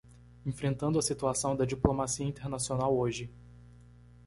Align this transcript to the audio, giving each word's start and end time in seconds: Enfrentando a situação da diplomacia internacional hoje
Enfrentando 0.47 0.97
a 0.97 1.01
situação 1.03 1.55
da 1.55 1.63
diplomacia 1.63 2.25
internacional 2.25 2.97
hoje 2.97 3.31